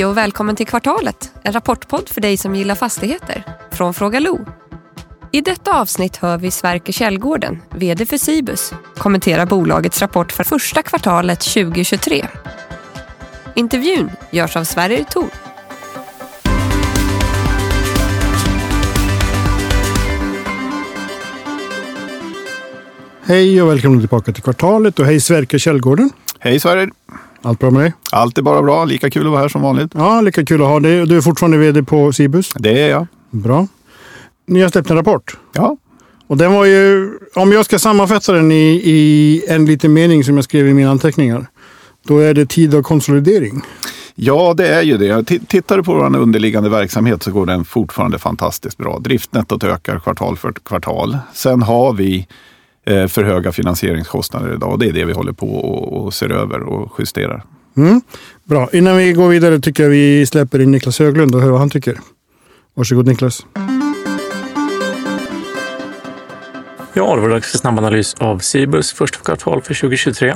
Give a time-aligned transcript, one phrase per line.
[0.00, 3.44] Hej och välkommen till Kvartalet, en rapportpodd för dig som gillar fastigheter.
[3.70, 4.38] Från Fråga Lo.
[5.32, 10.82] I detta avsnitt hör vi Sverker Källgården, VD för Cibus, kommentera bolagets rapport för första
[10.82, 12.26] kvartalet 2023.
[13.54, 15.30] Intervjun görs av Sverrir Thor.
[23.22, 26.10] Hej och välkommen tillbaka till kvartalet och hej Sverker Källgården.
[26.38, 26.90] Hej Sverige!
[27.42, 27.92] Allt bra med dig?
[28.12, 28.84] Allt är bara bra.
[28.84, 29.90] Lika kul att vara här som vanligt.
[29.94, 31.06] Ja, lika kul att ha dig.
[31.06, 32.52] Du är fortfarande vd på Cibus.
[32.58, 33.06] Det är jag.
[33.30, 33.66] Bra.
[34.46, 35.36] Ni har släppt en rapport.
[35.52, 35.76] Ja.
[36.26, 40.34] Och den var ju, om jag ska sammanfatta den i, i en liten mening som
[40.34, 41.46] jag skrev i mina anteckningar.
[42.06, 43.62] Då är det tid av konsolidering.
[44.14, 45.24] Ja, det är ju det.
[45.24, 48.98] T- Tittar du på vår underliggande verksamhet så går den fortfarande fantastiskt bra.
[48.98, 51.18] Driftnettot ökar kvartal för kvartal.
[51.32, 52.26] Sen har vi
[52.90, 54.78] Eh, för höga finansieringskostnader idag.
[54.78, 57.42] Det är det vi håller på och, och ser över och justerar.
[57.76, 58.00] Mm.
[58.44, 58.68] Bra.
[58.72, 61.70] Innan vi går vidare tycker jag vi släpper in Niklas Höglund och hör vad han
[61.70, 61.98] tycker.
[62.74, 63.46] Varsågod Niklas.
[66.92, 70.34] Ja, det var dags för snabbanalys av Cibus första kvartal för 2023.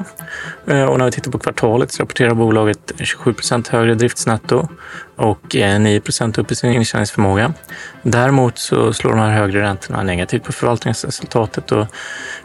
[0.66, 4.69] Eh, och när vi tittar på kvartalet så rapporterar bolaget 27 procent högre driftsnetto
[5.16, 7.55] och eh, 9 procent upp i sin intjäningsförmåga.
[8.02, 11.86] Däremot så slår de här högre räntorna negativt på förvaltningsresultatet och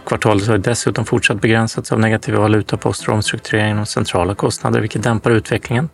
[0.05, 5.31] kvartalet har dessutom fortsatt begränsats av negativa valutaposter och omstrukturering och centrala kostnader, vilket dämpar
[5.31, 5.89] utvecklingen.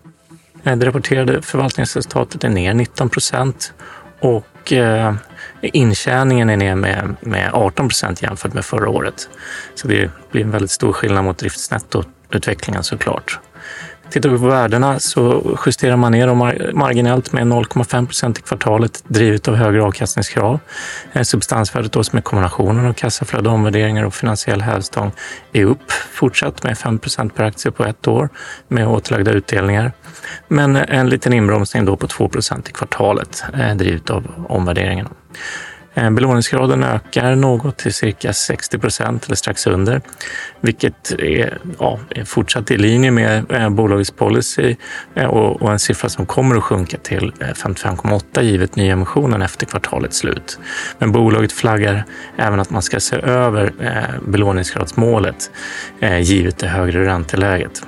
[0.64, 3.74] Eh, det rapporterade förvaltningsresultatet är ner 19 procent
[4.20, 5.14] och eh,
[5.62, 9.30] intjäningen är ner med, med 18 procent jämfört med förra året.
[9.76, 13.40] Så det blir en väldigt stor skillnad mot driftsnettoutvecklingen såklart.
[14.10, 19.04] Tittar vi på värdena så justerar man ner dem marginellt med 0,5 procent i kvartalet
[19.08, 20.60] drivet av högre avkastningskrav.
[21.14, 25.12] Eh, substansvärdet då som är kombinationen av kassaflöde, omvärderingar och finansiell hävstång
[25.54, 28.30] är upp fortsatt med 5 procent per aktie på ett år
[28.68, 29.92] med återlagda utdelningar.
[30.48, 35.10] Men en liten inbromsning då på 2 procent i kvartalet eh, drivet av omvärderingarna.
[35.96, 40.02] Eh, belåningsgraden ökar något till cirka 60 procent eller strax under,
[40.62, 44.76] vilket är, ja, fortsatt i linje med eh, bolagets policy
[45.16, 50.18] eh, och, och en siffra som kommer att sjunka till 55,8 givet nyemissionen efter kvartalets
[50.18, 50.60] slut.
[50.98, 52.04] Men bolaget flaggar
[52.38, 53.74] även att man ska se över
[54.28, 55.52] belåningsgradsmålet
[56.22, 57.84] givet det högre ränteläget.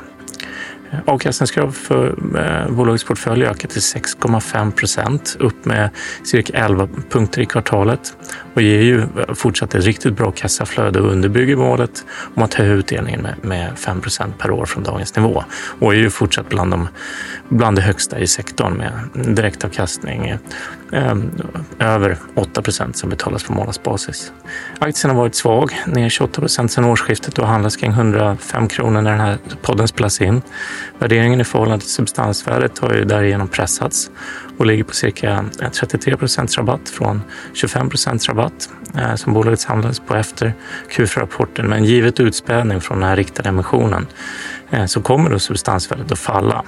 [1.06, 5.90] Avkastningskrav för eh, bolagets portfölj ökar till 6,5 procent, upp med
[6.24, 8.18] cirka 11 punkter i kvartalet
[8.54, 9.04] och ger ju
[9.34, 12.06] fortsatt ett riktigt bra kassaflöde och underbygger målet
[12.36, 15.44] om att höja utdelningen med, 5 procent per år från dagens nivå
[15.80, 16.88] och är ju fortsatt bland, de,
[17.50, 18.92] bland det högsta i sektorn med
[19.36, 20.38] direktavkastning
[20.92, 21.32] Ehm,
[21.80, 24.32] över 8 procent som betalas på månadsbasis.
[24.80, 29.12] Aktien har varit svag, ner 28 procent sedan årsskiftet och handlas kring 105 kronor när
[29.12, 30.42] den här podden spelas in.
[31.00, 34.10] Värderingen i förhållande till substansvärdet har ju därigenom pressats
[34.58, 37.22] och ligger på cirka 33 procents rabatt från
[37.54, 40.54] 25 procents rabatt eh, som bolaget handlades på efter
[40.92, 41.68] Q4-rapporten.
[41.68, 44.08] Men givet utspädning från den här riktade emissionen
[44.70, 46.64] eh, så kommer då substansvärdet att falla.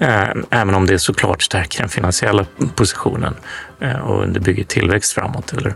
[0.00, 3.34] Eh, även om det såklart stärker den finansiella positionen.
[3.80, 5.52] Eh, och underbygger tillväxt framåt.
[5.52, 5.74] Eller?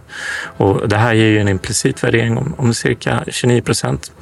[0.57, 4.13] Och det här ger ju en implicit värdering om, om cirka 29 procent.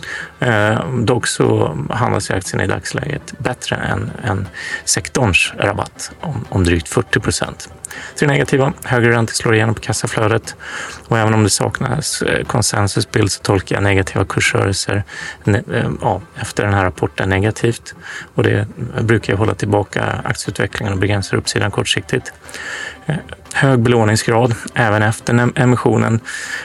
[0.41, 4.48] Eh, dock så handlas ju i dagsläget bättre än, än
[4.84, 7.69] sektorns rabatt om, om drygt 40 procent.
[8.15, 10.56] Till det negativa, högre räntor slår igenom på kassaflödet
[11.09, 15.04] och även om det saknas eh, konsensusbild så tolkar jag negativa kursrörelser
[15.44, 17.94] ne- eh, ja, efter den här rapporten negativt
[18.34, 18.66] och det
[19.03, 22.32] brukar ju hålla tillbaka aktieutvecklingen och begränsa uppsidan kortsiktigt.
[23.54, 26.20] Hög belåningsgrad även efter emissionen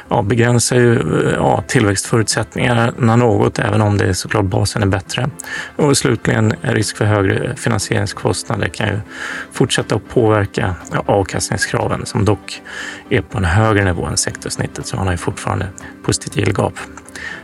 [0.09, 5.30] ja, begränsar ju eh, ja, tillväxtförutsättningarna något, även om det såklart basen är bättre.
[5.75, 9.00] Och slutligen, risk för högre finansieringskostnader kan ju
[9.52, 12.62] fortsätta att påverka ja, avkastningskraven som dock
[13.09, 15.68] är på en högre nivå än sektorsnittet, så man har ju fortfarande
[16.04, 16.74] positivt yieldgap.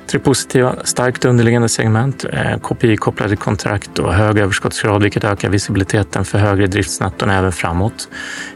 [0.08, 6.38] Tre positiva, starkt underliggande segment, eh, KPI-kopplade kontrakt och hög överskottsgrad, vilket ökar visibiliteten för
[6.38, 8.08] högre driftsnetton även framåt,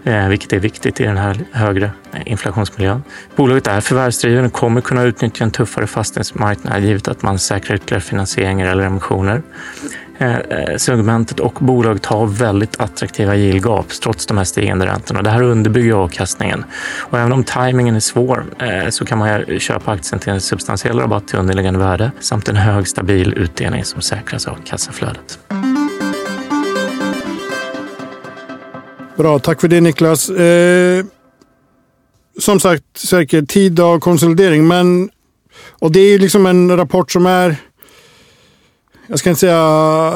[0.03, 3.03] eh, vilket är viktigt i den här högre eh, inflationsmiljön.
[3.35, 8.01] Bolaget är förvärvsdriven och kommer kunna utnyttja en tuffare fastighetsmarknad givet att man säkrar ytterligare
[8.01, 9.41] finansieringar eller emissioner.
[10.19, 15.21] Eh, eh, segmentet och bolaget har väldigt attraktiva yieldgap trots de här stigande räntorna.
[15.21, 16.65] Det här underbygger avkastningen.
[16.99, 20.99] Och även om tajmingen är svår eh, så kan man köpa aktien till en substantiell
[20.99, 25.39] rabatt till underliggande värde samt en hög stabil utdelning som säkras av kassaflödet.
[29.17, 30.29] Bra, tack för det Niklas.
[30.29, 31.05] Eh,
[32.39, 34.67] som sagt, säkert tid av konsolidering.
[34.67, 35.09] Men,
[35.79, 37.55] och det är ju liksom en rapport som är
[39.07, 40.13] jag ska inte säga,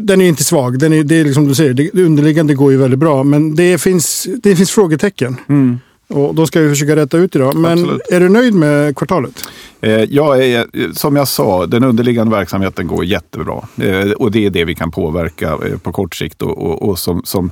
[0.00, 0.78] den är inte svag.
[0.78, 3.22] Den är, det är liksom du säger, det underliggande går ju väldigt bra.
[3.24, 5.36] Men det finns, det finns frågetecken.
[5.48, 5.78] Mm.
[6.08, 7.54] Och då ska vi försöka rätta ut idag.
[7.54, 8.00] Men Absolut.
[8.10, 9.44] är du nöjd med kvartalet?
[9.80, 13.68] Eh, Jag är, som jag sa, den underliggande verksamheten går jättebra.
[13.80, 16.42] Eh, Och det är det vi kan påverka eh, på kort sikt.
[16.42, 17.50] Och, och, och som, som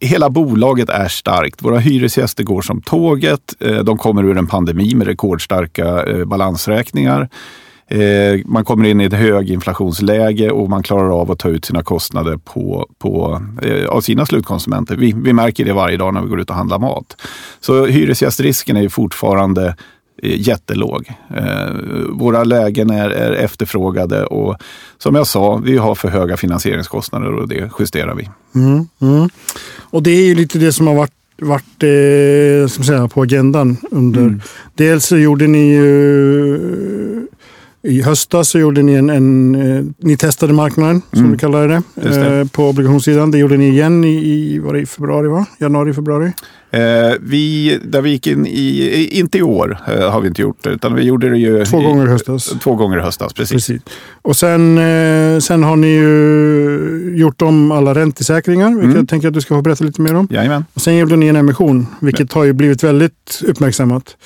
[0.00, 1.62] Hela bolaget är starkt.
[1.62, 3.54] Våra hyresgäster går som tåget.
[3.84, 7.28] De kommer ur en pandemi med rekordstarka balansräkningar.
[7.90, 11.82] Eh, Man kommer in i ett höginflationsläge och man klarar av att ta ut sina
[11.82, 14.96] kostnader på, på, eh, av sina slutkonsumenter.
[14.96, 17.16] Vi, vi märker det varje dag när vi går ut och handlar mat.
[17.60, 19.66] Så hyresgästrisken är fortfarande
[20.22, 21.12] eh, jättelåg.
[21.36, 21.72] Eh,
[22.10, 24.56] våra lägen är, är efterfrågade och
[24.98, 28.28] som jag sa, vi har för höga finansieringskostnader och det justerar vi.
[28.54, 29.28] Mm, mm.
[29.78, 31.12] Och det är ju lite det som har varit,
[31.42, 33.76] varit eh, man säga, på agendan.
[33.90, 34.20] under.
[34.20, 34.40] Mm.
[34.74, 37.26] Dels så gjorde ni ju
[37.82, 41.32] i höstas så gjorde ni en, en eh, ni testade marknaden som Mm.
[41.32, 42.38] vi kallar det, det.
[42.40, 43.30] eh, på obligationssidan.
[43.30, 45.46] Det gjorde ni igen i, i, var det i februari, va?
[45.58, 46.32] Januari, februari?
[46.70, 46.80] Eh,
[47.20, 50.56] vi, där vi gick in i, i- inte i år eh, har vi inte gjort
[50.64, 52.54] det, utan vi gjorde det ju Två i, gånger i höstas.
[52.62, 53.52] Två gånger i höstas, precis.
[53.52, 53.82] Precis.
[54.22, 58.96] Och sen, eh, sen har ni ju gjort om alla räntesäkringar, vilket Mm.
[58.96, 60.28] jag tänker att du ska få berätta lite mer om.
[60.30, 60.64] Jajamän.
[60.74, 64.16] Och sen gjorde ni en emission, vilket har ju blivit väldigt uppmärksammat.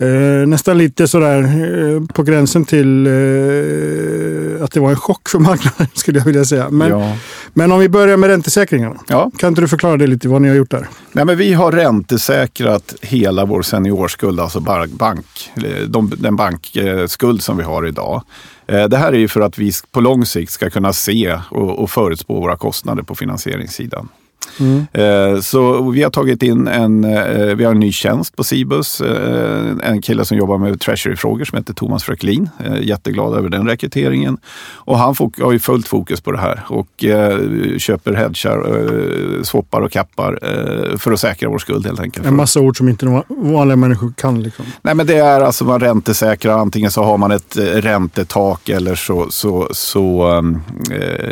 [0.00, 5.38] Eh, nästan lite sådär eh, på gränsen till eh, att det var en chock för
[5.38, 6.70] marknaden, skulle jag vilja säga.
[6.70, 7.16] Men, Ja.
[7.54, 8.96] men om vi börjar med räntesäkringarna.
[9.08, 9.30] Ja.
[9.38, 10.88] Kan inte du förklara det lite, vad ni har gjort där?
[11.12, 14.60] Nej, men vi har räntesäkrat hela vår seniorskuld, alltså
[14.90, 15.50] bank,
[15.88, 18.22] de, den bankskuld som vi har idag.
[18.66, 21.78] Eh, Det här är ju för att vi på lång sikt ska kunna se och,
[21.82, 24.08] och förutspå våra kostnader på finansieringssidan.
[24.92, 29.00] Eh, Så vi har tagit in en, eh, vi har en ny tjänst på Cibus.
[29.00, 32.50] eh, En kille som jobbar med treasury-frågor som heter Thomas Fröklin.
[32.64, 34.38] Eh, Jätteglad över den rekryteringen.
[34.74, 37.04] Och han har ju fullt fokus på det här och
[37.78, 40.38] köper hedgar, swappar och kappar
[40.96, 42.26] för att säkra vår skuld helt enkelt.
[42.26, 44.42] En massa ord som inte vanliga människor kan.
[44.42, 44.64] Liksom.
[44.82, 46.58] Nej, men det är alltså man räntesäkrar.
[46.58, 50.60] Antingen så har man ett räntetak eller så, så, så um,
[50.90, 51.30] eh, eh,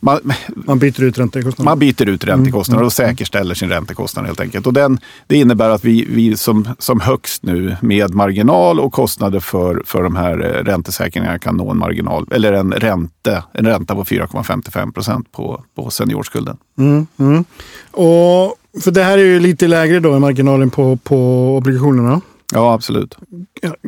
[0.00, 1.70] man, Man byter ut räntekostnader.
[1.70, 4.66] man byter ut räntekostnader och säkerställer sin räntekostnad helt enkelt.
[4.66, 9.40] Och den, det innebär att vi, vi som, som högst nu med marginal och kostnader
[9.40, 13.94] för, för de här eh, räntesäkringarna kan nå en marginal eller en, ränte, en ränta
[13.94, 16.56] på 4,55 procent på, på seniorskulden.
[16.78, 17.44] Mm, mm.
[17.90, 21.16] Och, för det här är ju lite lägre då än marginalen på, på
[21.56, 22.20] obligationerna.
[22.52, 23.16] Ja, absolut.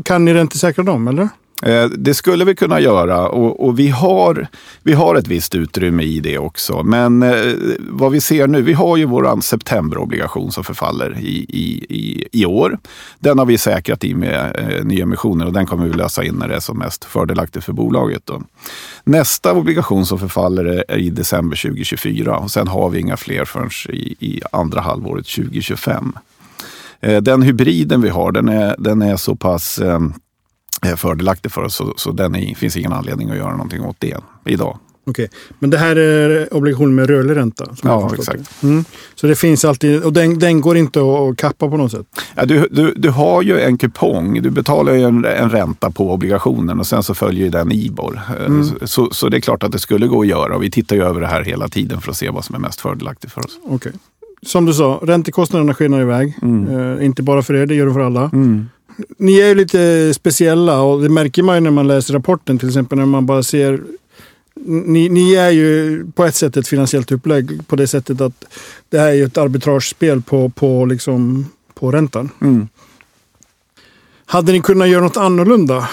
[0.04, 1.28] Kan ni räntesäkra dem, eller?
[1.62, 4.46] Eh, det skulle vi kunna göra och, och vi, har,
[4.82, 6.82] vi har ett visst utrymme i det också.
[6.82, 11.86] Men eh, vad vi ser nu, vi har ju vår septemberobligation som förfaller i, i,
[11.88, 12.78] i, i år.
[13.18, 16.48] Den har vi säkrat i med eh, nyemissioner och den kommer vi lösa in när
[16.48, 18.22] det är som mest fördelaktigt för bolaget.
[18.24, 18.42] Då.
[19.04, 23.70] Nästa obligation som förfaller är, i december 2024 och sen har vi inga fler förrän
[23.88, 26.12] i, i andra halvåret 2025.
[27.00, 30.00] Eh, Den hybriden vi har, den är, den är så pass eh,
[30.96, 31.75] fördelaktig för oss.
[31.75, 34.78] Så, så den är, finns ingen anledning att göra någonting åt det idag.
[35.11, 35.28] Okej,
[35.58, 37.64] men det här är obligationer med rörlig ränta?
[37.82, 38.62] Ja, exakt.
[38.62, 38.84] Mm.
[39.14, 42.06] Så det finns alltid, och den, den går inte att kappa på något sätt?
[42.34, 44.42] Ja, du, du, du har ju en kupong.
[44.42, 48.21] Du betalar ju en, en ränta på obligationen och sen så följer den IBOR.
[48.40, 50.71] Eh, Så, så, så det är klart att det skulle gå att göra och vi
[50.71, 53.33] tittar ju över det här hela tiden för att se vad som är mest fördelaktigt
[53.33, 53.59] för oss.
[53.64, 53.92] Okej.
[54.42, 56.38] Som du sa, räntekostnaderna skenar iväg.
[56.42, 58.30] Eh, inte bara för er, det gör det för alla.
[59.18, 62.68] Ni är ju lite speciella och det märker man ju när man läser rapporten till
[62.68, 63.80] exempel när man bara ser
[64.64, 68.44] ni, ni är ju på ett sätt ett finansiellt upplägg på det sättet att
[68.88, 72.30] det här är ju ett arbitragespel på, på, liksom, på räntan.
[72.40, 72.68] Mm.
[74.26, 75.88] Hade ni kunnat göra något annorlunda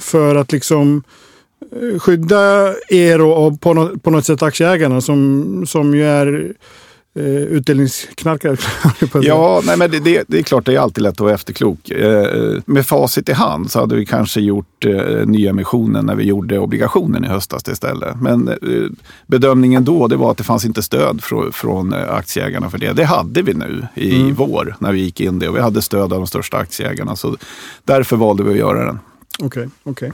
[0.00, 1.02] för att liksom
[1.72, 6.54] eh, skydda er och, och på, något, på något sätt aktieägarna som, som ju är
[7.14, 8.56] eh, utdelningsknarkare?
[9.22, 11.90] Ja, nej, men det, det, det är klart, det är alltid lätt att vara efterklok.
[11.90, 16.58] Eh, med facit i hand så hade vi kanske gjort eh, nyemissionen när vi gjorde
[16.58, 18.20] obligationen i höstas istället.
[18.20, 18.56] Men eh,
[19.26, 22.92] bedömningen då det var att det fanns inte stöd från, från eh, aktieägarna för det.
[22.92, 26.02] Det hade vi nu i vår när vi gick in det och vi hade stöd
[26.02, 27.16] av de största aktieägarna.
[27.16, 27.36] Så
[27.84, 28.98] därför valde vi att göra den.
[29.38, 30.12] Okej, okej.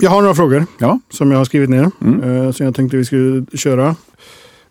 [0.00, 1.82] Jag har några frågor Ja, som jag har skrivit ner.
[1.82, 3.96] Eh, som jag tänkte vi skulle köra.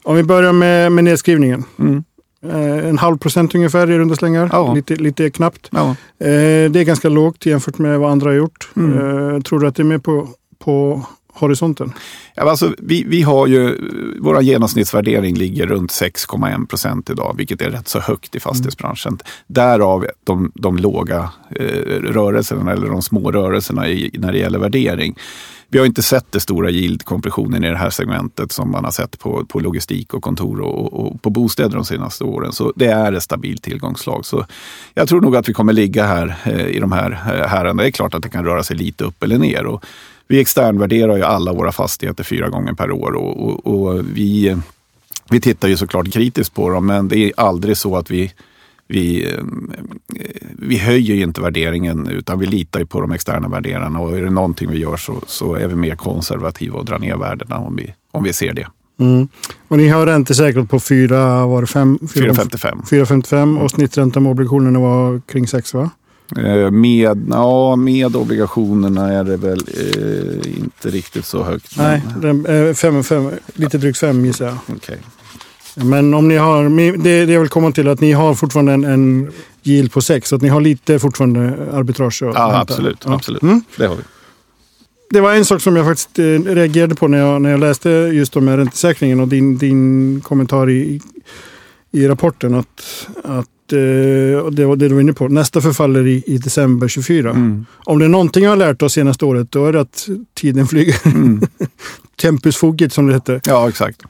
[0.08, 1.64] Om vi börjar med, med nedskrivningen.
[1.80, 2.04] Mm.
[2.46, 4.50] Eh, en halv procent ungefär i runda slängar.
[4.52, 4.74] Ja.
[4.74, 5.70] Lite, lite knappt.
[5.72, 5.90] ja.
[6.20, 8.70] Eh, det är ganska lågt jämfört med vad andra har gjort.
[8.76, 11.94] Eh, tror du att det är med på, på horisonten?
[12.36, 13.78] Ja, alltså, vi, vi har ju,
[14.20, 19.20] vår genomsnittsvärdering ligger runt 6,1 procent idag, vilket är rätt så högt i fastighetsbranschen.
[19.48, 21.66] Därav de, de låga eh,
[22.02, 25.16] rörelserna eller de små rörelserna i, när det gäller värdering
[25.70, 29.20] vi har inte sett den stora yield-kompressionen i det här segmentet som man har sett
[29.20, 32.52] på, på logistik och kontor och, och, på bostäder de senaste åren.
[32.52, 34.26] Så det är ett stabilt tillgångslag.
[34.26, 34.46] Så
[34.94, 37.82] jag tror nog att vi kommer ligga här eh, i de här eh, härarna.
[37.82, 39.66] Det är klart att det kan röra sig lite upp eller ner.
[39.66, 39.86] Och
[40.28, 44.58] vi externvärderar ju alla våra fastigheter fyra gånger per år och, och, och vi, eh,
[45.30, 48.34] vi tittar ju såklart kritiskt på dem, men det är aldrig så att vi
[48.88, 49.44] vi, eh,
[50.60, 54.22] vi höjer ju inte värderingen utan vi litar ju på de externa värderarna och är
[54.22, 57.76] det någonting vi gör så, så är vi mer konservativa och drar ner värdena om
[57.76, 58.68] vi, om vi ser det.
[59.00, 59.28] Mm.
[59.68, 65.90] Och ni har räntesäkrat på 4,55 4,55 och snitträntan med obligationerna var kring 6 va?
[66.36, 71.78] Eh, med, ja, med obligationerna är det väl eh, inte riktigt så högt.
[71.78, 72.46] Nej, men...
[72.46, 74.76] eh, fem, fem, lite drygt 5 gissar jag.
[74.76, 74.98] Okay.
[75.84, 78.84] Men om ni har, det, det jag vill komma till att ni har fortfarande en,
[78.84, 79.32] en
[79.64, 82.22] yield på 6, så att ni har lite fortfarande arbitrage.
[82.22, 83.04] Ja, absolut.
[83.06, 83.14] Ja.
[83.14, 83.42] absolut.
[83.42, 83.62] Mm.
[83.78, 84.02] Det har vi.
[85.10, 87.90] Det var en sak som jag faktiskt eh, reagerade på när jag, när jag läste
[87.90, 91.02] just om räntesäkringen och din, din kommentar i,
[91.92, 92.56] i rapporten.
[92.56, 95.28] Att, att eh, det var det du var inne på.
[95.28, 97.30] Nästa förfaller i, i december 24.
[97.30, 97.66] Mm.
[97.76, 100.68] Om det är någonting jag har lärt oss senaste året, då är det att tiden
[100.68, 100.96] flyger.
[101.06, 101.42] Mm.
[102.22, 103.42] Tempus fugit som det heter.
[103.46, 104.04] Ja, exakt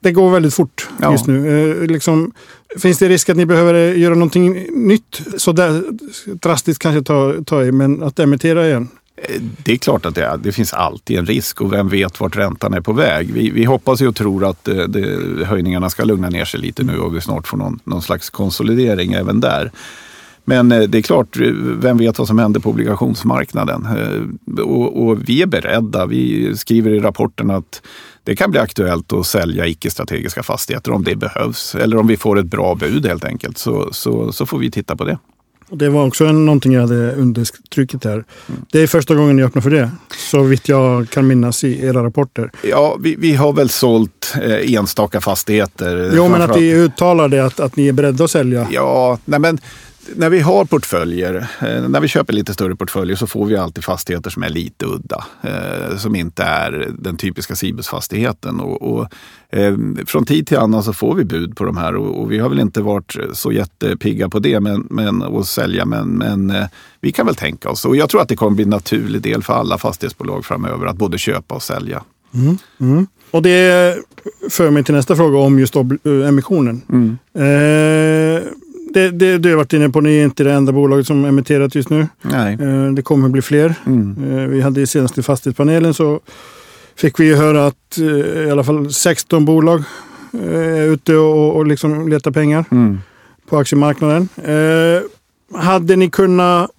[0.00, 1.12] det går väldigt fort ja.
[1.12, 1.70] just nu.
[1.70, 2.32] Eh, liksom,
[2.78, 5.22] finns det risk att ni behöver göra någonting nytt?
[5.36, 5.82] Så där,
[6.34, 8.88] drastiskt kanske ta, ta i, men att emittera igen?
[9.16, 10.36] Eh, det är klart att det, är.
[10.36, 13.32] det finns alltid en risk och vem vet vart räntan är på väg.
[13.32, 16.82] Vi, vi hoppas och tror att det, eh, det, höjningarna ska lugna ner sig lite
[16.82, 19.70] nu och vi snart får någon, någon slags konsolidering även där.
[20.44, 21.36] Men det är klart,
[21.80, 23.86] vem vet vad som händer på obligationsmarknaden?
[24.62, 26.06] Och, och, vi är beredda.
[26.06, 27.82] Vi skriver i rapporten att
[28.28, 31.74] det kan bli aktuellt att sälja icke-strategiska fastigheter om det behövs.
[31.74, 34.96] Eller om vi får ett bra bud helt enkelt, så, så, så får vi titta
[34.96, 35.18] på det.
[35.70, 38.12] Det var också någonting jag hade understrukit här.
[38.12, 38.24] Mm.
[38.72, 39.90] Det är första gången ni öppnar för det,
[40.30, 42.50] så vitt jag kan minnas i era rapporter.
[42.62, 46.12] Ja, vi, vi har väl sålt eh, enstaka fastigheter.
[46.14, 48.68] Jo, men att ni uttalar det, att, att ni är beredda att sälja.
[48.70, 49.58] Ja, nej men
[50.16, 53.84] när vi har portföljer, eh, när vi köper lite större portföljer så får vi alltid
[53.84, 55.24] fastigheter som är lite udda.
[55.42, 58.60] Eh, som inte är den typiska Cibus-fastigheten.
[58.60, 59.06] Och, och
[59.50, 62.38] eh, från tid till annan så får vi bud på de här och, och vi
[62.38, 65.84] har väl inte varit så jättepigga på det men, men, att sälja.
[65.84, 66.52] Men, men
[67.00, 67.84] vi kan väl tänka oss.
[67.84, 70.96] Och jag tror att det kommer bli en naturlig del för alla fastighetsbolag framöver att
[70.96, 72.02] både köpa och sälja.
[72.34, 73.06] Mm, mm.
[73.30, 73.96] Och det
[74.50, 75.74] för mig till nästa fråga om just
[76.04, 76.82] emissionen.
[76.88, 77.18] Mm.
[77.34, 78.42] Eh,
[78.94, 81.74] det, det du har varit inne på, ni är inte det enda bolaget som emitterat
[81.74, 82.06] just nu.
[82.22, 82.58] Nej.
[82.60, 83.74] Eh, det kommer bli fler.
[83.86, 84.38] Mm.
[84.38, 86.20] Eh, vi hade senast i fastighetspanelen så
[86.96, 89.82] fick vi höra att eh, i alla fall 16 bolag
[90.32, 92.98] är ute och, och liksom letar pengar mm.
[93.48, 94.28] på aktiemarknaden.
[95.54, 96.70] Hade ni kunnat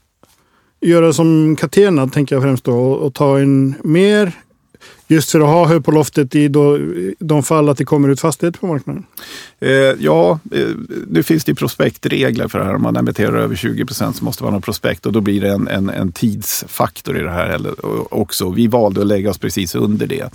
[0.81, 4.33] göra som Catena, tänker jag främst då, och ta in mer
[5.11, 6.77] Just för att ha hög på loftet i då,
[7.19, 9.05] de fall att det kommer ut fastigheter på marknaden?
[9.59, 10.67] Eh, ja, eh,
[11.07, 12.75] nu finns det prospektregler för det här.
[12.75, 15.49] Om man emitterar över 20 procent så måste man ha prospekt och då blir det
[15.49, 17.59] en, en, en tidsfaktor i det här
[18.11, 18.49] också.
[18.49, 20.29] Vi valde att lägga oss precis under det.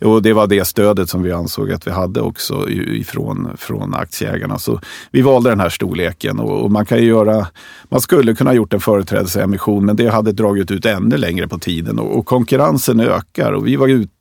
[0.00, 4.58] Och det var det stödet som vi ansåg att vi hade också ifrån från aktieägarna.
[4.58, 7.46] Så vi valde den här storleken och, och man kan göra,
[7.84, 11.98] man skulle kunna gjort en företrädesemission men det hade dragit ut ännu längre på tiden
[11.98, 14.11] och, och konkurrensen ökar och vi var ute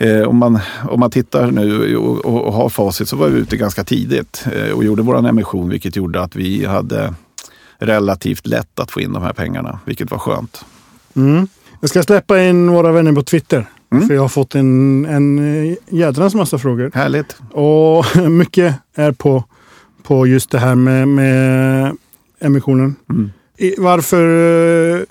[0.00, 0.58] Eh, om, man,
[0.88, 4.44] om man tittar nu och, och, och, har facit så var vi ute ganska tidigt
[4.52, 7.14] eh, och gjorde vår emission vilket gjorde att vi hade
[7.78, 10.64] relativt lätt att få in de här pengarna, vilket var skönt.
[11.16, 11.48] Mm.
[11.80, 13.66] Jag ska släppa in våra vänner på Twitter.
[13.92, 14.08] Mm.
[14.08, 16.90] För jag har fått en, en jädrans massa frågor.
[16.94, 17.36] Härligt.
[17.52, 19.44] Och mycket är på,
[20.02, 21.96] på just det här med, med
[22.40, 22.96] emissionen.
[23.10, 23.30] Mm.
[23.78, 25.06] varför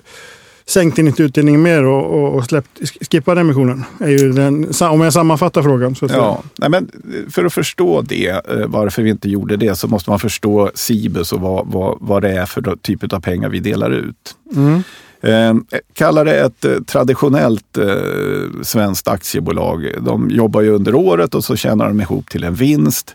[0.68, 3.84] sänkte inte utdelningen mer och, och, och släppt, skippade emissionen?
[4.00, 5.94] Är ju den, om jag sammanfattar frågan.
[5.94, 6.90] Så ja, nej men
[7.30, 11.32] för att förstå det, eh, varför vi inte gjorde det, så måste man förstå Cibus
[11.32, 14.36] och vad, vad, vad det är för typ av pengar vi delar ut.
[14.56, 14.82] Mm.
[15.20, 17.78] Eh, kalla det ett eh, traditionellt
[18.62, 19.90] svenskt aktiebolag.
[20.00, 23.14] De jobbar ju under året och så tjänar de ihop till en vinst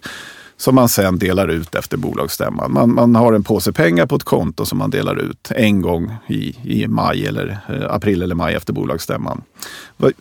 [0.63, 2.74] som man sen delar ut efter bolagsstämman.
[2.74, 6.15] Man, man har en påse pengar på ett konto som man delar ut en gång
[6.27, 9.41] i, i maj eller eh, april eller maj efter bolagsstämman.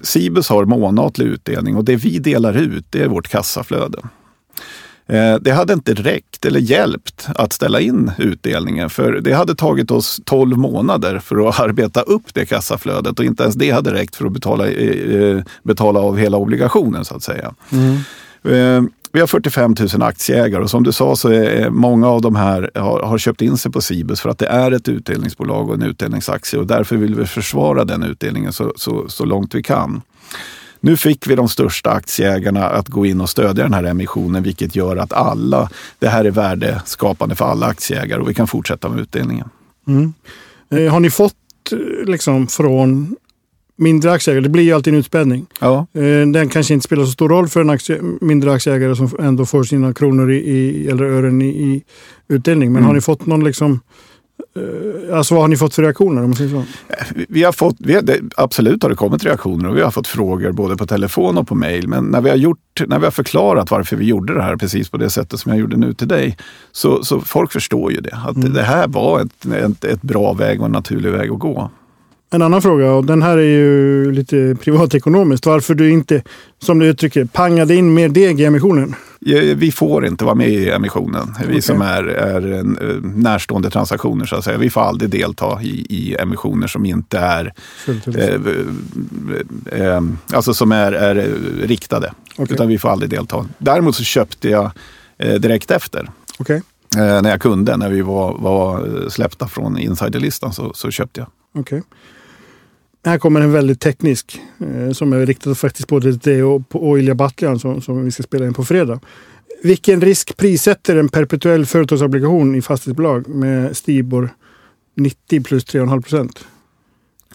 [0.01, 3.99] Cibus har månatlig utdelning och det vi delar ut det är vårt kassaflöde.
[5.07, 9.91] Eh, det hade inte räckt eller hjälpt att ställa in utdelningen för det hade tagit
[9.91, 14.17] oss 12 månader för att arbeta upp det kassaflödet och inte ens det hade räckt
[14.17, 17.55] för att betala, eh, betala av hela obligationen så att säga.
[17.73, 18.91] Mm.
[19.15, 22.71] Vi har 45 000 aktieägare och som du sa så är många av de här
[22.75, 25.83] har, har köpt in sig på Cibus för att det är ett utdelningsbolag och en
[25.83, 30.03] utdelningsaktie och därför vill vi försvara den utdelningen så, så, så långt vi kan.
[30.81, 34.77] Nu fick vi de största aktieägarna att gå in och stödja den här emissionen vilket
[34.77, 39.01] gör att alla, det här är värdeskapande för alla aktieägare och vi kan fortsätta med
[39.01, 39.49] utdelningen.
[39.89, 40.15] Mm.
[40.71, 41.35] Eh, har ni fått
[41.73, 41.79] eh,
[42.11, 43.17] liksom från
[43.83, 45.47] mindre aktieägare, det blir ju alltid en utspädning.
[45.61, 45.87] Ja.
[45.93, 49.47] Eh, den kanske inte spelar så stor roll för en aktie, mindre aktieägare som ändå
[49.47, 51.83] får sina kronor i, i eller ören i, i
[52.29, 52.73] utdelning.
[52.73, 52.87] Men Mm.
[52.87, 53.81] har ni fått någon liksom
[54.57, 56.23] eh, Alltså vad har ni fått för reaktioner?
[56.23, 56.65] Om man säger så?
[57.15, 59.91] Vi- Vi har fått, vi har, det, absolut har det kommit reaktioner och vi har
[59.91, 61.89] fått frågor både på telefon och på mejl.
[61.89, 64.89] Men när vi, har gjort, när vi har förklarat varför vi gjorde det här precis
[64.89, 66.37] på det sättet som jag gjorde nu till dig,
[66.73, 68.19] så, så folk förstår ju det.
[68.27, 71.71] Att det här var ett, ett, ett bra väg och en naturlig väg att gå.
[72.35, 75.47] En annan fråga, och den här är ju lite privatekonomiskt.
[75.47, 76.23] Varför du inte,
[76.59, 78.95] som du uttrycker, pangade in mer deg i emissionen?
[79.57, 81.35] Vi får inte vara med i emissionen.
[81.41, 81.63] Vi Okej.
[81.63, 82.65] som är, är eh,
[83.03, 84.59] närstående transaktioner så att säga.
[84.59, 87.53] Vi får aldrig delta i, i emissioner som inte är,
[87.87, 88.25] eh,
[89.75, 91.15] eh, eh, alltså som är, är
[91.63, 92.13] riktade.
[92.37, 92.55] Okej.
[92.55, 93.47] Utan vi får aldrig delta.
[93.59, 94.71] Däremot så köpte jag
[95.19, 96.11] eh, direkt efter.
[96.97, 101.29] Eh, när jag kunde, när vi var, var släppta från insiderlistan så, så köpte jag.
[101.61, 101.83] okej.
[103.05, 106.99] Här kommer en väldigt teknisk eh, som är riktad faktiskt både till dig och, och
[106.99, 109.01] Ilja Batljan som, som vi ska spela in på fredag.
[109.63, 114.31] Vilken risk prissätter en perpetuell företagsobligation i fastighetsbolag med Stibor
[114.97, 116.45] 90 plus 3,5 procent?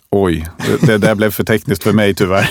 [0.10, 2.50] Oj, det, det där blev för tekniskt för mig tyvärr.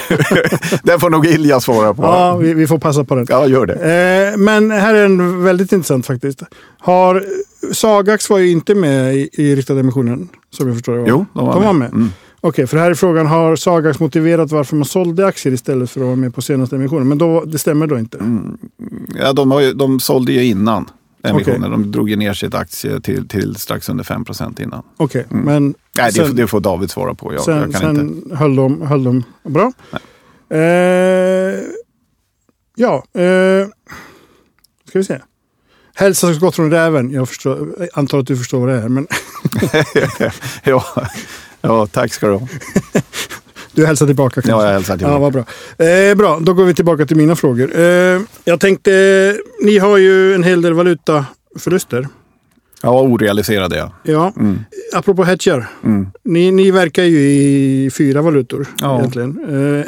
[0.87, 2.03] Den får nog Ilja svara på.
[2.03, 3.27] Ja, vi, vi får passa på den.
[3.29, 3.75] Ja, gör det.
[3.75, 6.43] Eh, men här är en väldigt intressant faktiskt.
[6.79, 7.25] Har,
[7.73, 11.01] Sagax var ju inte med i, i riktade emissionen, som jag förstår det.
[11.01, 11.07] va?
[11.09, 11.67] Jo, de var de med.
[11.67, 11.93] Var med.
[11.93, 12.11] Mm.
[12.41, 16.07] Okej, för här är frågan, har Sagax motiverat varför man sålde aktier istället för att
[16.07, 17.09] vara med på senaste emissionen?
[17.09, 18.19] Men då, det stämmer då inte?
[18.19, 18.59] Mm.
[19.15, 20.91] Ja, de, har ju, de sålde ju innan
[21.23, 21.61] emissionen.
[21.61, 21.71] Okej.
[21.71, 24.83] De drog ju ner sitt aktie till, till strax under 5% innan.
[24.97, 25.45] Okej, Mm.
[25.45, 27.35] men Nej, det, sen, det får David svara på.
[27.35, 28.37] Jag, sen, jag kan sen inte.
[28.37, 29.73] höll, de, höll de bra.
[30.51, 30.59] Eh,
[32.77, 33.67] ja, eh,
[34.89, 35.19] ska vi se.
[35.95, 37.11] Hälsa så gott från räven.
[37.11, 38.89] Jag förstår, antar att du förstår vad det är.
[38.89, 39.07] Men
[40.65, 40.85] ja.
[41.67, 42.49] Ja, tack ska du ha.
[43.73, 44.51] du hälsar tillbaka kanske?
[44.51, 45.45] Ja, jag hälsar till Ja, vad bra.
[45.87, 47.79] Eh, bra, då går vi tillbaka till mina frågor.
[47.79, 52.09] Eh, jag tänkte, ni har ju en hel del valutaförluster.
[52.83, 53.93] Ja, orealiserade ja.
[54.03, 54.59] Ja, Mm.
[54.95, 55.69] apropå hedgar.
[55.85, 56.07] Mm.
[56.25, 58.99] Ni, ni verkar ju i fyra valutor Ja.
[58.99, 59.39] egentligen.
[59.49, 59.87] Eh,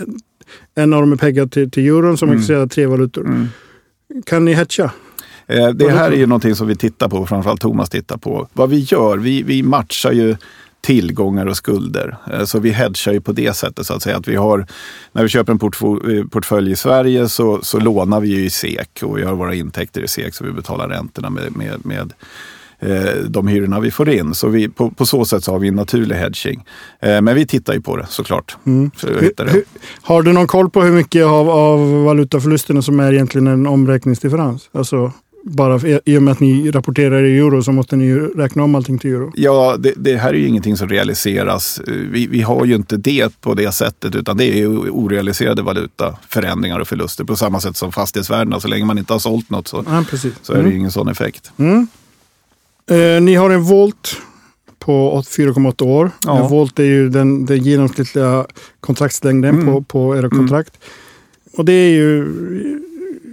[0.82, 3.26] en av dem är peggad till, till euron som kan säga tre valutor.
[3.26, 3.48] Mm.
[4.26, 4.90] Kan ni hedga?
[5.46, 8.48] Eh, Det här är ju någonting som vi tittar på, framförallt Thomas tittar på.
[8.52, 10.36] Vad vi gör, vi, vi matchar ju
[10.80, 12.16] tillgångar och skulder.
[12.32, 14.16] Eh, Så vi hedgar ju på det sättet så att säga.
[14.16, 14.66] Att vi har,
[15.12, 15.58] när vi köper en
[16.18, 19.54] eh, portfölj i Sverige så, så lånar vi ju i SEK och vi har våra
[19.54, 22.12] intäkter i SEK så vi betalar räntorna med, med, med
[22.78, 24.34] eh, de hyrorna vi får in.
[24.34, 26.64] Så vi, på, på så sätt så har vi en naturlig hedging.
[27.00, 28.56] Men vi tittar ju på det såklart.
[28.96, 29.50] Så jag hittar det.
[29.50, 29.64] Hur,
[30.02, 34.70] har du någon koll på hur mycket av, av valutaförlusterna som är egentligen en omräkningsdifferens?
[34.72, 35.12] Alltså,
[35.48, 38.74] bara i och med att ni rapporterar i euro så måste ni ju räkna om
[38.74, 39.32] allting till euro.
[39.36, 41.80] Ja, det, det här är ju ingenting som realiseras.
[41.86, 46.78] Vi, vi har ju inte det på det sättet utan det är ju orealiserade valutaförändringar
[46.78, 48.60] och förluster på samma sätt som fastighetsvärdena.
[48.60, 50.04] Så länge man inte har sålt något så, Ja,
[50.42, 51.52] så är det ju ingen sån effekt.
[51.56, 51.86] Mm.
[52.90, 54.16] Eh, ni har en volt
[54.78, 56.10] på 4,8 år.
[56.24, 56.42] Ja.
[56.44, 58.46] En volt är ju den, den genomsnittliga
[58.80, 59.66] kontraktslängden Mm.
[59.66, 60.72] på, på era kontrakt.
[61.56, 62.22] Och det är ju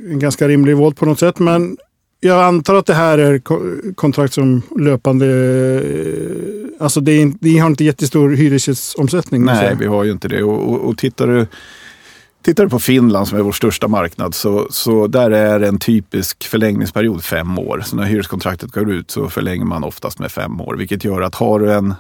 [0.10, 1.40] en ganska rimlig volt på något sätt.
[1.40, 1.78] Men
[2.26, 3.62] jag antar att det här är ko-
[3.96, 5.26] kontrakt som löpande...
[5.28, 9.46] eh, Alltså det är, ni har inte jättestor hyresgästomsättning.
[9.46, 10.44] Nej, vi har ju inte det.
[10.44, 11.48] Och, och, och tittar, du,
[12.46, 16.44] tittar du på Finland som är vår största marknad så, så där är en typisk
[16.48, 17.82] förlängningsperiod fem år.
[17.86, 20.76] Så när hyreskontraktet går ut så förlänger man oftast med fem år.
[20.76, 21.94] Vilket gör att har du en,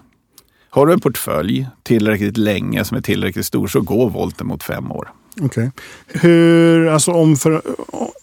[0.69, 4.91] har du en portfölj tillräckligt länge som är tillräckligt stor så går volten mot fem
[4.91, 5.11] år.
[5.41, 5.71] Okej.
[6.07, 7.61] Hur, alltså omför,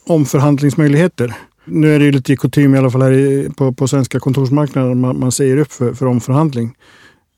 [0.06, 1.34] omförhandlingsmöjligheter.
[1.64, 5.00] Nu är det ju lite kutym i alla fall här i, på, på svenska kontorsmarknaden.
[5.00, 6.74] Man, man säger upp för, för omförhandling.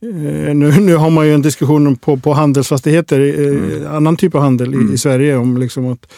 [0.02, 4.40] Eh, nu, nu har man ju en diskussion på, på handelsfastigheter, eh, annan typ av
[4.40, 6.12] handel i, i Sverige om liksom att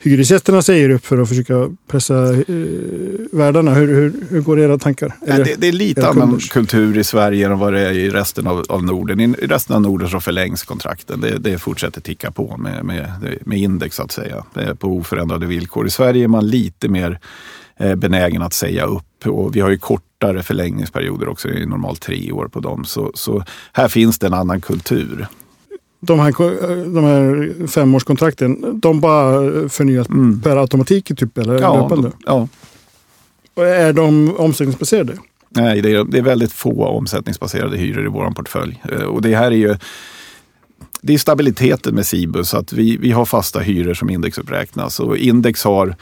[0.00, 2.44] hyresgästerna säger upp för att försöka pressa eh,
[3.32, 3.74] värdarna.
[3.74, 5.12] Hur, hur, hur går era tankar?
[5.26, 8.46] Nej, det, det är lite annan kultur i Sverige än vad det är i resten
[8.46, 9.20] av, av Norden.
[9.20, 11.20] I resten av Norden så förlängs kontrakten.
[11.20, 14.44] Det, det fortsätter ticka på med, med, med index så att säga.
[14.78, 15.86] På oförändrade villkor.
[15.86, 17.20] I Sverige är man lite mer
[17.76, 19.26] eh, benägen att säga upp.
[19.26, 22.84] Och vi har ju kortare förlängningsperioder också, normalt tre år på dem.
[22.84, 25.26] Så, så här finns det en annan kultur.
[26.06, 26.32] De här,
[26.94, 30.40] de här femårskontrakten, de bara förnyas Mm.
[30.40, 32.12] per automatik typ, eller Ja, löpande?
[32.26, 32.48] ja.
[33.54, 35.12] Och är de omsättningsbaserade?
[35.48, 38.82] Nej, det är, det är väldigt få omsättningsbaserade hyror i vår portfölj.
[38.92, 39.76] Eh, Och det här är ju
[41.00, 45.00] det är stabiliteten med Cibus, att vi, vi har fasta hyror som indexuppräknas.
[45.00, 45.96] Och index har,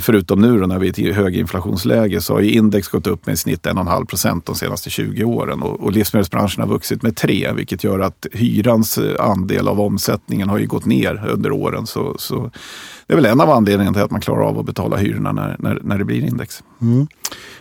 [0.00, 3.32] förutom nu då när vi är i höginflationsläge, så har ju index gått upp med
[3.32, 5.62] i snitt 1,5 procent de senaste 20 åren.
[5.62, 10.48] Och, och livsmedelsbranschen har vuxit med 3, vilket gör att hyrans eh, andel av omsättningen
[10.48, 11.86] har ju gått ner under åren.
[11.86, 12.50] Så, så
[13.06, 15.56] det är väl en av anledningarna till att man klarar av att betala hyrorna när,
[15.58, 16.62] när, när det blir index.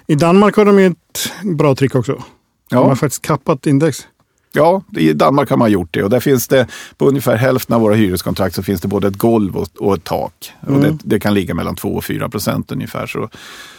[0.07, 2.23] I Danmark har de ett bra trick också.
[2.69, 2.95] De har Ja.
[2.95, 4.07] faktiskt kappat index.
[4.55, 7.81] Ja, i Danmark har man gjort det och där finns det på ungefär hälften av
[7.81, 10.51] våra hyreskontrakt så finns det både ett golv och, ett tak.
[10.67, 13.07] Och det, det kan ligga mellan 2 och 4 procent ungefär.
[13.07, 13.29] Så,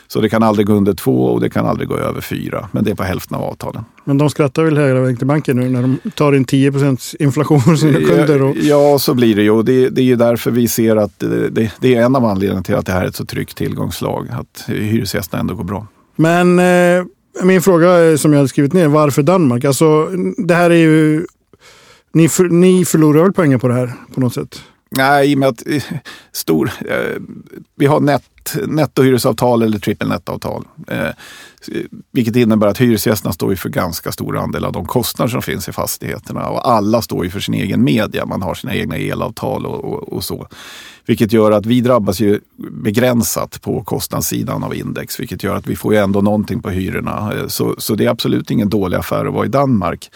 [0.08, 2.68] så det kan aldrig gå under 2 och det kan aldrig gå över 4.
[2.72, 3.84] Men det är på hälften av avtalen.
[4.04, 6.72] Men de skrattar väl högra till banken nu när de tar in 10
[7.18, 8.42] inflation hos sina kunder.
[8.42, 9.50] Och, Ja, så blir det ju.
[9.50, 12.24] Och det, det är ju därför vi ser att det, det, det är en av
[12.24, 14.28] anledningarna till att det här är ett så tryggt tillgångslag.
[14.32, 15.87] Att hyresgästerna ändå går bra.
[16.16, 17.04] Men eh,
[17.42, 19.64] min fråga som jag hade skrivit ner, varför Danmark?
[19.64, 21.27] Alltså, det här är ju...
[22.12, 24.62] Ni, för, ni förlorar väl pengar på det här på något sätt?
[24.97, 25.83] Nej, i och med att eh,
[26.33, 27.20] stor, eh,
[27.77, 30.64] vi har net, nettohyresavtal eller trippelnettavtal.
[30.88, 31.09] Eh,
[32.12, 35.68] vilket innebär att hyresgästerna står ju för ganska stor andel av de kostnader som finns
[35.68, 36.48] i fastigheterna.
[36.48, 38.27] Och alla står ju för sin egen media.
[38.27, 40.48] Man har sina egna elavtal och, och, och så.
[41.07, 45.20] Vilket gör att vi drabbas ju begränsat på kostnadssidan av index.
[45.20, 47.33] Vilket gör att vi får ju ändå någonting på hyrorna.
[47.35, 50.11] Eh, så, så det är absolut ingen dålig affär att vara i Danmark.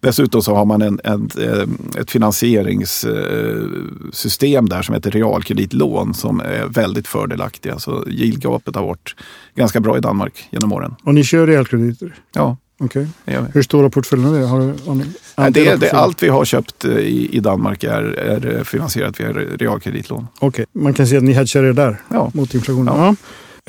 [0.00, 1.68] Dessutom så har man en, en, eh,
[2.00, 7.78] ett finansieringssystem eh, där som heter realkreditlån som är väldigt fördelaktiga.
[7.78, 9.16] Så yieldgapet har varit
[9.54, 10.87] ganska bra i Danmark genom åren.
[11.02, 12.14] Och ni kör realkrediter?
[12.34, 13.06] Ja, Okej.
[13.24, 13.34] vi.
[13.54, 14.46] Hur stora portföljen är det?
[14.46, 15.06] Har du aning?
[15.36, 19.32] Nej, det, det, allt vi har köpt eh, i, i Danmark är, är finansierat via
[19.32, 20.26] realkreditlån.
[20.38, 22.30] Okej, man kan säga att ni hedgar er där Ja.
[22.34, 22.94] mot inflationen.
[22.96, 23.06] Ja.
[23.06, 23.14] Ja.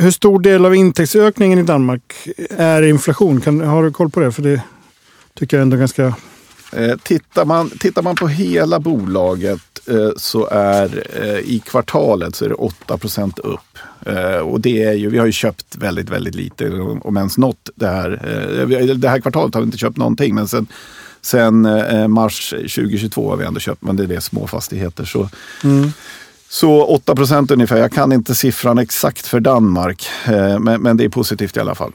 [0.03, 3.41] Hur stor del av intäktsökningen i Danmark är inflation?
[3.41, 4.31] Kan, har du koll på det?
[4.31, 4.61] För det
[5.33, 6.13] tycker jag ändå är ganska...
[6.71, 12.45] Eh, tittar, man, tittar man på hela bolaget eh, så är eh, i kvartalet så
[12.45, 13.77] är det 8% upp.
[14.05, 17.69] Eh, och det är ju, vi har ju köpt väldigt, väldigt lite, om ens något
[17.75, 18.09] det här.
[18.95, 20.67] Det här kvartalet har vi inte köpt någonting, men sen,
[21.21, 21.67] sen
[22.11, 25.05] mars 2022 har vi ändå köpt, men det är det små fastigheter.
[25.05, 25.29] Så,
[26.49, 27.77] så 8% ungefär.
[27.77, 30.07] Jag kan inte siffran exakt för Danmark,
[30.59, 31.91] men, men det är positivt i alla fall.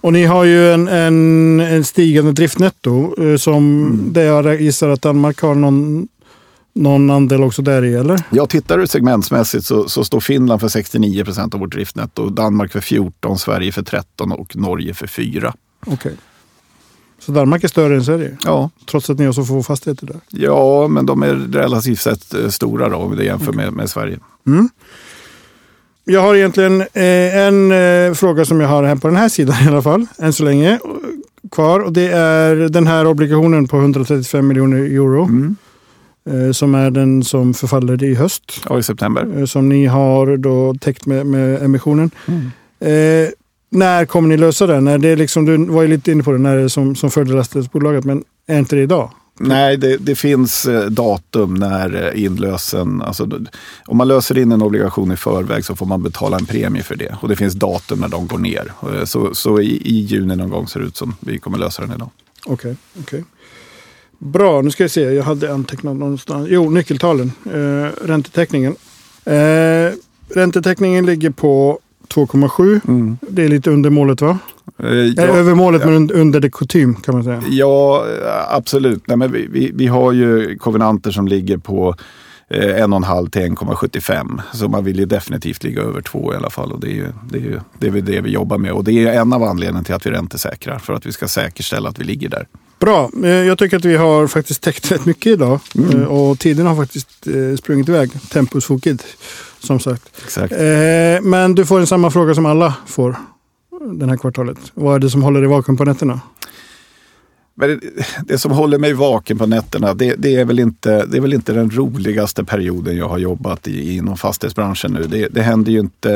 [0.00, 4.12] Och ni har ju en, en, en stigande driftnetto eh, som Mm.
[4.12, 6.08] det jag gissar att Danmark har någon,
[6.74, 8.22] någon andel också där i, eller?
[8.30, 12.72] Ja, tittar du segmentsmässigt så, så står Finland för 69 procent av vårt driftnetto, Danmark
[12.72, 15.54] för 14, Sverige för 13 och Norge för 4.
[15.86, 16.14] Okej.
[17.18, 18.36] Så Danmark är större än Sverige?
[18.44, 20.20] Ja, Trots att ni har så få fastigheter där?
[20.28, 24.18] ja, men de är relativt sett eh, stora då, om det jämför med, med Sverige.
[26.04, 29.56] Jag har egentligen eh, en eh, fråga som jag har här på den här sidan
[29.64, 30.78] i alla fall, än så länge, eh,
[31.50, 31.80] kvar.
[31.80, 35.24] Och det är den här obligationen på 135 miljoner euro.
[35.24, 35.56] Mm.
[36.52, 38.62] Som är den som förfaller i höst.
[38.68, 39.46] Ja, i september.
[39.46, 42.10] Som ni har då täckt med, med emissionen.
[42.26, 42.50] Mm.
[42.80, 43.30] Eh,
[43.70, 44.88] när kommer ni lösa den?
[44.88, 47.10] Är det liksom, du var ju lite inne på det, när det är som, som
[47.10, 49.10] fördelaktighetsbolaget, men är inte det idag?
[49.42, 53.28] Nej, det, det finns eh, datum när eh, inlösen, alltså,
[53.86, 56.96] om man löser in en obligation i förväg så får man betala en premie för
[56.96, 57.16] det.
[57.20, 58.72] Och det finns datum när de går ner.
[58.82, 61.82] Eh, så, så i, i juni någon gång ser det ut som vi kommer lösa
[61.82, 62.10] den idag.
[62.46, 63.24] Okej, okej.
[64.18, 65.00] Bra, nu ska jag se.
[65.00, 66.46] Jag hade antecknat någonstans.
[66.50, 67.32] Jo, nyckeltalen.
[67.44, 68.76] Eh, räntetäckningen.
[69.24, 69.92] Eh,
[70.34, 71.78] räntetäckningen ligger på
[72.14, 73.16] 2,7.
[73.20, 74.38] Det är lite under målet va?
[74.78, 75.22] Eh, Eh, ja.
[75.22, 77.42] Över målet men un- under det kutym kan man säga.
[77.50, 78.06] Ja,
[78.50, 79.02] absolut.
[79.06, 81.94] Nej, men vi, vi, vi har ju kovenanter som ligger på
[82.50, 84.40] eh, 1,5 till 1,75.
[84.54, 86.72] Så man vill ju definitivt ligga över 2 i alla fall.
[86.72, 88.72] Och det är ju det, är ju, det, är det vi jobbar med.
[88.72, 90.78] Och det är en av anledningarna till att vi räntesäkrar.
[90.78, 92.46] För att vi ska säkerställa att vi ligger där.
[92.78, 95.60] Bra, eh, jag tycker att vi har faktiskt täckt rätt mycket idag.
[95.92, 98.10] Eh, och tiden har faktiskt eh, sprungit iväg.
[98.30, 99.04] Tempus fugit,
[99.60, 100.22] som sagt.
[100.24, 100.52] Exakt.
[100.52, 103.16] Eh, men du får en samma fråga som alla får
[103.80, 104.58] den här kvartalet.
[104.74, 106.20] Vad är det som håller dig vaken på nätterna?
[107.54, 107.80] Men
[108.26, 111.34] det, som håller mig vaken på nätterna, det, det, är väl inte, det är väl
[111.34, 115.04] inte den roligaste perioden jag har jobbat i inom fastighetsbranschen nu.
[115.04, 116.10] Det, det händer ju inte,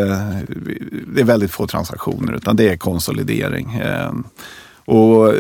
[1.15, 3.75] det är väldigt få transaktioner utan det är konsolidering.
[3.75, 4.13] Eh,
[4.87, 5.35] och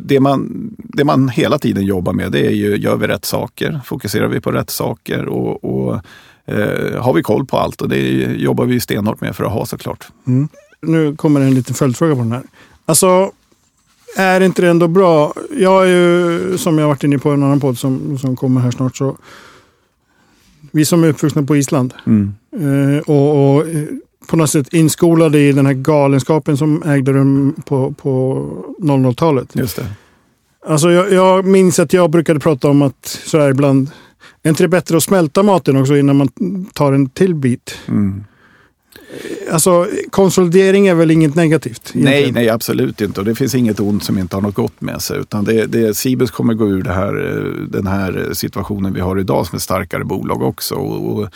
[0.00, 3.80] det man, det man hela tiden jobbar med det är ju, gör vi rätt saker?
[3.84, 5.26] Fokuserar vi på rätt saker?
[5.26, 6.00] Och, och
[6.46, 7.82] eh, har vi koll på allt?
[7.82, 8.00] Och det
[8.36, 10.06] jobbar vi stenhårt med för att ha såklart.
[10.82, 12.42] Nu kommer en liten följdfråga på den här.
[12.86, 13.30] Alltså,
[14.16, 15.34] är inte det ändå bra?
[15.58, 18.60] Jag är ju, som jag varit inne på i en annan podd som, som kommer
[18.60, 19.16] här snart, så
[20.70, 22.32] vi som är uppvuxna på Island Mm.
[22.96, 23.84] eh, och, och eh,
[24.28, 28.42] på något sätt inskolade i den här galenskapen som ägde rum på, på
[28.80, 29.56] 00-talet.
[29.56, 29.86] Just det.
[30.66, 33.90] Alltså jag, jag minns att jag brukade prata om att så här ibland,
[34.42, 36.28] är inte det bättre att smälta maten också innan man
[36.72, 37.78] tar en till bit?
[37.88, 38.24] Mm.
[39.52, 41.90] Alltså konsolidering är väl inget negativt?
[41.94, 42.34] Nej, egentligen?
[42.34, 43.20] nej, absolut inte.
[43.20, 45.18] Och det finns inget ont som inte har något gott med sig.
[45.18, 49.20] Utan det, det, Cibus kommer gå ur det här, eh, den här situationen vi har
[49.20, 50.74] idag som ett starkare bolag också.
[50.74, 51.28] Och, och,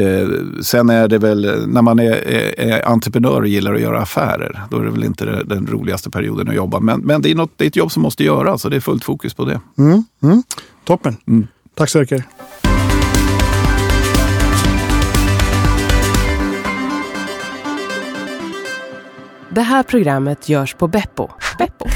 [0.00, 0.28] eh,
[0.62, 2.12] sen är det väl, när man är,
[2.60, 6.48] är, entreprenör och gillar att göra affärer, då är det väl inte den roligaste perioden
[6.48, 6.80] att jobba.
[6.80, 8.80] Men, men det, är något, det är ett jobb som måste göras och det är
[8.80, 9.60] fullt fokus på det.
[9.78, 10.42] Mm, mm.
[10.84, 11.16] Toppen.
[11.26, 11.46] Mm.
[11.74, 12.24] Tack så mycket.
[19.50, 21.28] Det här programmet görs på Beppo.
[21.58, 21.86] Beppo.